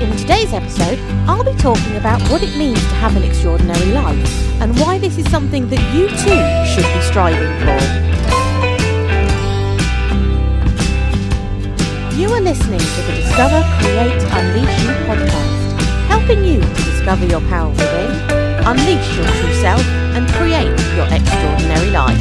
[0.00, 0.98] In today's episode,
[1.28, 4.16] I'll be talking about what it means to have an extraordinary life
[4.62, 7.76] and why this is something that you too should be striving for.
[12.16, 17.42] You are listening to the Discover, Create, Unleash You podcast, helping you to discover your
[17.52, 18.10] power within,
[18.64, 19.84] unleash your true self,
[20.16, 22.16] and create your extraordinary life.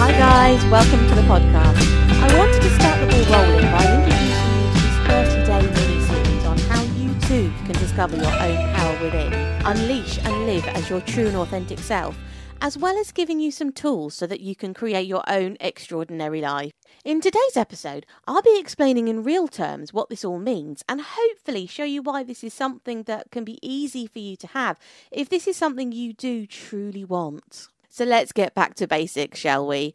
[0.00, 1.89] Hi guys, welcome to the podcast.
[2.22, 6.00] I wanted to start the ball rolling by introducing you to this 30 day mini
[6.04, 9.32] series on how you too can discover your own power within,
[9.64, 12.18] unleash and live as your true and authentic self,
[12.60, 16.42] as well as giving you some tools so that you can create your own extraordinary
[16.42, 16.74] life.
[17.06, 21.66] In today's episode, I'll be explaining in real terms what this all means and hopefully
[21.66, 24.78] show you why this is something that can be easy for you to have
[25.10, 27.68] if this is something you do truly want.
[27.88, 29.94] So let's get back to basics, shall we?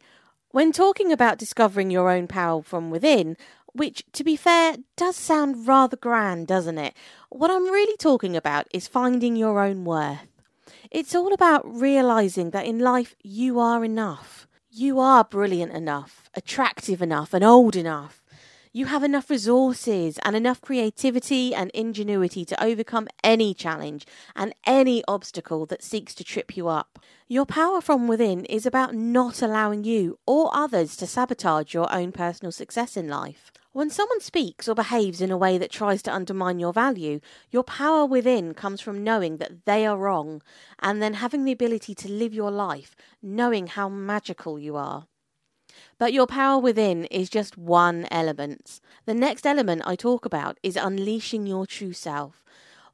[0.52, 3.36] When talking about discovering your own power from within,
[3.72, 6.94] which, to be fair, does sound rather grand, doesn't it?
[7.28, 10.26] What I'm really talking about is finding your own worth.
[10.90, 14.46] It's all about realizing that in life you are enough.
[14.70, 18.22] You are brilliant enough, attractive enough, and old enough.
[18.76, 25.02] You have enough resources and enough creativity and ingenuity to overcome any challenge and any
[25.08, 26.98] obstacle that seeks to trip you up.
[27.26, 32.12] Your power from within is about not allowing you or others to sabotage your own
[32.12, 33.50] personal success in life.
[33.72, 37.64] When someone speaks or behaves in a way that tries to undermine your value, your
[37.64, 40.42] power within comes from knowing that they are wrong
[40.80, 45.06] and then having the ability to live your life knowing how magical you are.
[45.98, 48.80] But your power within is just one element.
[49.04, 52.44] The next element I talk about is unleashing your true self.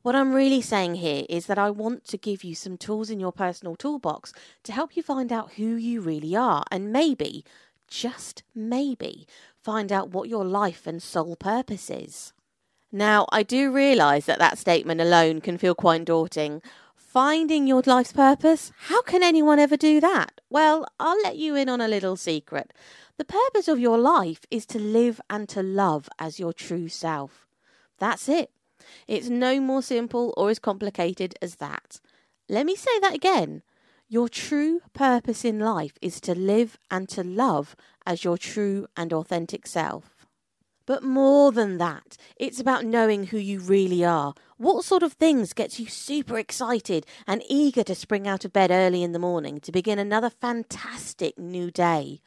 [0.02, 3.20] What I'm really saying here is that I want to give you some tools in
[3.20, 4.32] your personal toolbox
[4.64, 7.44] to help you find out who you really are and maybe,
[7.86, 9.28] just maybe,
[9.62, 12.32] find out what your life and soul purpose is.
[12.90, 16.62] Now, I do realise that that statement alone can feel quite daunting.
[17.12, 18.72] Finding your life's purpose?
[18.88, 20.40] How can anyone ever do that?
[20.48, 22.72] Well, I'll let you in on a little secret.
[23.18, 27.46] The purpose of your life is to live and to love as your true self.
[27.98, 28.50] That's it.
[29.06, 32.00] It's no more simple or as complicated as that.
[32.48, 33.62] Let me say that again.
[34.08, 39.12] Your true purpose in life is to live and to love as your true and
[39.12, 40.21] authentic self.
[40.84, 44.34] But more than that, it's about knowing who you really are.
[44.56, 48.70] What sort of things gets you super excited and eager to spring out of bed
[48.70, 52.20] early in the morning to begin another fantastic new day?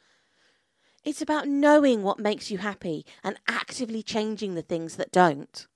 [1.04, 5.68] It's about knowing what makes you happy and actively changing the things that don't.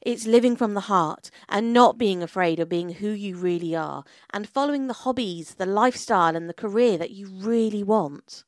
[0.00, 4.04] It's living from the heart and not being afraid of being who you really are
[4.32, 8.44] and following the hobbies, the lifestyle, and the career that you really want.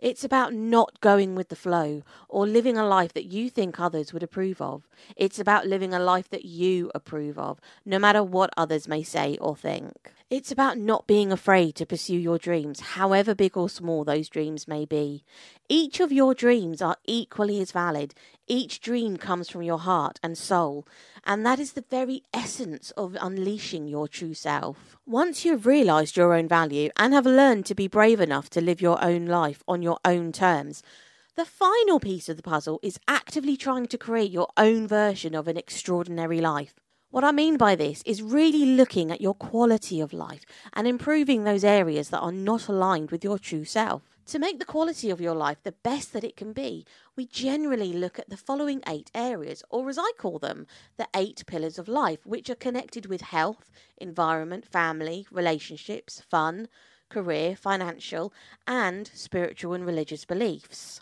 [0.00, 4.12] It's about not going with the flow or living a life that you think others
[4.12, 4.88] would approve of.
[5.16, 9.36] It's about living a life that you approve of, no matter what others may say
[9.40, 10.12] or think.
[10.30, 14.68] It's about not being afraid to pursue your dreams, however big or small those dreams
[14.68, 15.24] may be.
[15.70, 18.14] Each of your dreams are equally as valid.
[18.46, 20.86] Each dream comes from your heart and soul,
[21.24, 24.98] and that is the very essence of unleashing your true self.
[25.06, 28.60] Once you have realized your own value and have learned to be brave enough to
[28.60, 30.82] live your own life on your own terms,
[31.36, 35.48] the final piece of the puzzle is actively trying to create your own version of
[35.48, 36.74] an extraordinary life.
[37.10, 40.44] What I mean by this is really looking at your quality of life
[40.74, 44.02] and improving those areas that are not aligned with your true self.
[44.26, 46.84] To make the quality of your life the best that it can be,
[47.16, 50.66] we generally look at the following eight areas, or as I call them,
[50.98, 56.68] the eight pillars of life, which are connected with health, environment, family, relationships, fun,
[57.08, 58.32] career, financial,
[58.66, 61.00] and spiritual and religious beliefs.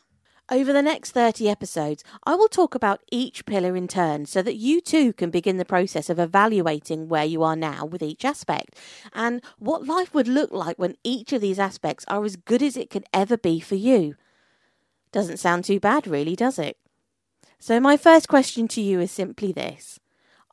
[0.48, 4.54] Over the next 30 episodes, I will talk about each pillar in turn so that
[4.54, 8.78] you too can begin the process of evaluating where you are now with each aspect
[9.12, 12.76] and what life would look like when each of these aspects are as good as
[12.76, 14.14] it could ever be for you.
[15.10, 16.76] Doesn't sound too bad, really, does it?
[17.58, 19.98] So, my first question to you is simply this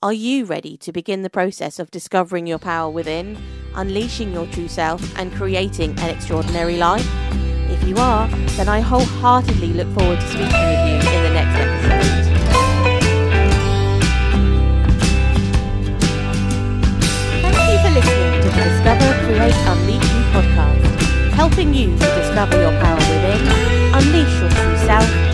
[0.03, 3.38] Are you ready to begin the process of discovering your power within,
[3.73, 7.09] unleashing your true self, and creating an extraordinary life?
[7.71, 8.27] If you are,
[8.57, 12.19] then I wholeheartedly look forward to speaking with you in the next episode.
[17.41, 22.59] Thank you for listening to the Discover, Create, Unleash You podcast, helping you to discover
[22.59, 23.47] your power within,
[23.95, 25.32] unleash your true self,